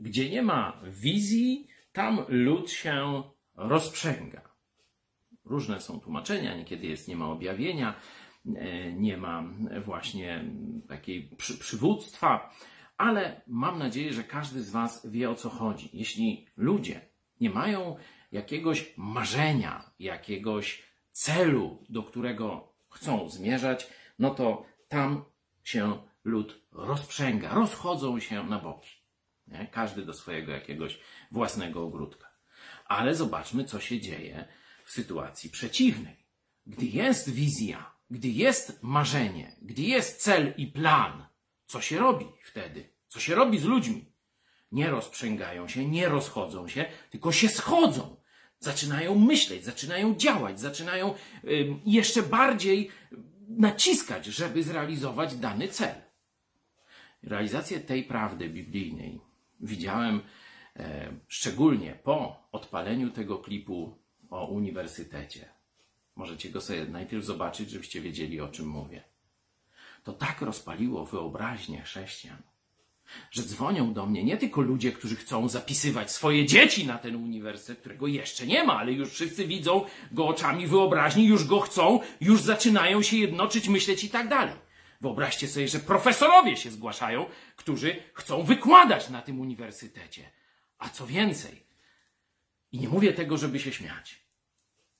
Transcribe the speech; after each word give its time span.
gdzie 0.00 0.30
nie 0.30 0.42
ma 0.42 0.80
wizji, 0.84 1.66
tam 1.92 2.24
lud 2.28 2.70
się 2.70 3.22
rozprzęga. 3.54 4.50
Różne 5.44 5.80
są 5.80 6.00
tłumaczenia, 6.00 6.56
niekiedy 6.56 6.86
jest 6.86 7.08
nie 7.08 7.16
ma 7.16 7.26
objawienia, 7.26 7.94
e, 8.56 8.92
nie 8.92 9.16
ma 9.16 9.44
właśnie 9.84 10.44
takiej 10.88 11.30
przy, 11.36 11.58
przywództwa, 11.58 12.54
ale 12.96 13.40
mam 13.46 13.78
nadzieję, 13.78 14.12
że 14.12 14.24
każdy 14.24 14.62
z 14.62 14.70
Was 14.70 15.10
wie 15.10 15.30
o 15.30 15.34
co 15.34 15.50
chodzi. 15.50 15.90
Jeśli 15.92 16.46
ludzie 16.56 17.00
nie 17.40 17.50
mają 17.50 17.96
jakiegoś 18.32 18.94
marzenia, 18.96 19.90
jakiegoś 19.98 20.82
celu, 21.10 21.84
do 21.88 22.02
którego 22.02 22.72
chcą 22.90 23.28
zmierzać, 23.28 23.90
no 24.18 24.30
to 24.30 24.66
tam 24.88 25.24
się 25.64 25.98
lud 26.24 26.62
rozprzęga, 26.72 27.54
rozchodzą 27.54 28.20
się 28.20 28.44
na 28.44 28.58
boki. 28.58 28.99
Nie? 29.50 29.66
Każdy 29.72 30.04
do 30.04 30.14
swojego 30.14 30.52
jakiegoś 30.52 31.00
własnego 31.30 31.82
ogródka. 31.82 32.30
Ale 32.84 33.14
zobaczmy, 33.14 33.64
co 33.64 33.80
się 33.80 34.00
dzieje 34.00 34.48
w 34.84 34.90
sytuacji 34.90 35.50
przeciwnej. 35.50 36.16
Gdy 36.66 36.86
jest 36.86 37.30
wizja, 37.30 37.90
gdy 38.10 38.28
jest 38.28 38.82
marzenie, 38.82 39.56
gdy 39.62 39.82
jest 39.82 40.22
cel 40.22 40.54
i 40.56 40.66
plan, 40.66 41.26
co 41.66 41.80
się 41.80 41.98
robi 41.98 42.26
wtedy? 42.42 42.88
Co 43.06 43.20
się 43.20 43.34
robi 43.34 43.58
z 43.58 43.64
ludźmi? 43.64 44.12
Nie 44.72 44.90
rozprzęgają 44.90 45.68
się, 45.68 45.88
nie 45.88 46.08
rozchodzą 46.08 46.68
się, 46.68 46.84
tylko 47.10 47.32
się 47.32 47.48
schodzą. 47.48 48.16
Zaczynają 48.58 49.18
myśleć, 49.18 49.64
zaczynają 49.64 50.14
działać, 50.14 50.60
zaczynają 50.60 51.14
jeszcze 51.86 52.22
bardziej 52.22 52.90
naciskać, 53.48 54.26
żeby 54.26 54.62
zrealizować 54.62 55.36
dany 55.36 55.68
cel. 55.68 55.94
Realizację 57.22 57.80
tej 57.80 58.04
prawdy 58.04 58.48
biblijnej 58.48 59.20
widziałem 59.60 60.20
e, 60.76 61.12
szczególnie 61.28 61.98
po 62.04 62.36
odpaleniu 62.52 63.10
tego 63.10 63.38
klipu 63.38 63.98
o 64.30 64.46
uniwersytecie. 64.46 65.48
Możecie 66.16 66.50
go 66.50 66.60
sobie 66.60 66.84
najpierw 66.84 67.24
zobaczyć, 67.24 67.70
żebyście 67.70 68.00
wiedzieli, 68.00 68.40
o 68.40 68.48
czym 68.48 68.66
mówię. 68.66 69.02
To 70.04 70.12
tak 70.12 70.40
rozpaliło 70.40 71.06
wyobraźnię 71.06 71.82
chrześcijan, 71.82 72.42
że 73.30 73.42
dzwonią 73.42 73.92
do 73.92 74.06
mnie 74.06 74.24
nie 74.24 74.36
tylko 74.36 74.60
ludzie, 74.60 74.92
którzy 74.92 75.16
chcą 75.16 75.48
zapisywać 75.48 76.10
swoje 76.10 76.46
dzieci 76.46 76.86
na 76.86 76.98
ten 76.98 77.16
uniwersytet, 77.16 77.78
którego 77.80 78.06
jeszcze 78.06 78.46
nie 78.46 78.64
ma, 78.64 78.78
ale 78.78 78.92
już 78.92 79.10
wszyscy 79.10 79.46
widzą 79.46 79.84
go 80.12 80.26
oczami 80.26 80.66
wyobraźni, 80.66 81.26
już 81.26 81.44
go 81.44 81.60
chcą, 81.60 82.00
już 82.20 82.40
zaczynają 82.40 83.02
się 83.02 83.16
jednoczyć, 83.16 83.68
myśleć 83.68 84.04
i 84.04 84.10
tak 84.10 84.28
dalej. 84.28 84.54
Wyobraźcie 85.00 85.48
sobie, 85.48 85.68
że 85.68 85.78
profesorowie 85.78 86.56
się 86.56 86.70
zgłaszają, 86.70 87.26
którzy 87.56 88.02
chcą 88.14 88.42
wykładać 88.42 89.08
na 89.08 89.22
tym 89.22 89.40
uniwersytecie. 89.40 90.30
A 90.78 90.88
co 90.88 91.06
więcej, 91.06 91.66
i 92.72 92.78
nie 92.78 92.88
mówię 92.88 93.12
tego, 93.12 93.36
żeby 93.36 93.60
się 93.60 93.72
śmiać, 93.72 94.20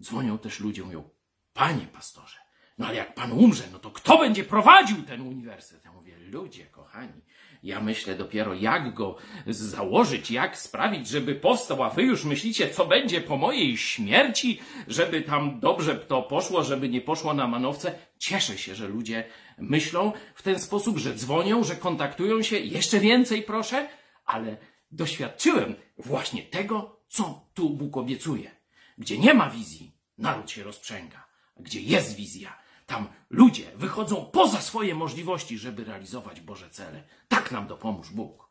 dzwonią 0.00 0.38
też 0.38 0.60
ludzie, 0.60 0.82
mówią, 0.82 1.10
panie 1.52 1.86
pastorze, 1.86 2.38
no 2.78 2.86
ale 2.86 2.96
jak 2.96 3.14
pan 3.14 3.32
umrze, 3.32 3.64
no 3.72 3.78
to 3.78 3.90
kto 3.90 4.18
będzie 4.18 4.44
prowadził 4.44 5.02
ten 5.02 5.20
uniwersytet? 5.20 5.84
Ja 5.84 5.92
mówię, 5.92 6.12
ludzie 6.18 6.66
kochani, 6.66 7.22
ja 7.62 7.80
myślę 7.80 8.14
dopiero 8.14 8.54
jak 8.54 8.94
go 8.94 9.16
założyć, 9.46 10.30
jak 10.30 10.58
sprawić, 10.58 11.08
żeby 11.08 11.34
powstał, 11.34 11.82
a 11.82 11.90
wy 11.90 12.02
już 12.02 12.24
myślicie, 12.24 12.70
co 12.70 12.86
będzie 12.86 13.20
po 13.20 13.36
mojej 13.36 13.76
śmierci, 13.76 14.60
żeby 14.88 15.22
tam 15.22 15.60
dobrze 15.60 15.96
to 15.96 16.22
poszło, 16.22 16.64
żeby 16.64 16.88
nie 16.88 17.00
poszło 17.00 17.34
na 17.34 17.46
manowce. 17.46 17.94
Cieszę 18.18 18.58
się, 18.58 18.74
że 18.74 18.88
ludzie 18.88 19.24
myślą 19.58 20.12
w 20.34 20.42
ten 20.42 20.58
sposób, 20.58 20.98
że 20.98 21.14
dzwonią, 21.14 21.64
że 21.64 21.76
kontaktują 21.76 22.42
się. 22.42 22.58
Jeszcze 22.58 23.00
więcej 23.00 23.42
proszę, 23.42 23.88
ale 24.24 24.56
doświadczyłem 24.90 25.74
właśnie 25.98 26.42
tego, 26.42 27.00
co 27.06 27.46
tu 27.54 27.70
Bóg 27.70 27.96
obiecuje. 27.96 28.50
Gdzie 28.98 29.18
nie 29.18 29.34
ma 29.34 29.50
wizji, 29.50 29.92
naród 30.18 30.50
się 30.50 30.62
rozprzęga. 30.62 31.28
Gdzie 31.60 31.80
jest 31.80 32.16
wizja, 32.16 32.58
tam 32.88 33.08
ludzie 33.30 33.76
wychodzą 33.76 34.24
poza 34.32 34.60
swoje 34.60 34.94
możliwości, 34.94 35.58
żeby 35.58 35.84
realizować 35.84 36.40
Boże 36.40 36.70
cele. 36.70 37.02
Tak 37.28 37.52
nam 37.52 37.66
dopomóż 37.66 38.10
Bóg. 38.10 38.47